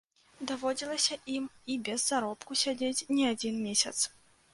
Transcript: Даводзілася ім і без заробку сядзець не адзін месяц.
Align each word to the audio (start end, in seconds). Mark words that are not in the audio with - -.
Даводзілася 0.51 1.17
ім 1.33 1.45
і 1.73 1.75
без 1.89 2.05
заробку 2.11 2.57
сядзець 2.63 3.05
не 3.19 3.29
адзін 3.33 3.61
месяц. 3.67 3.95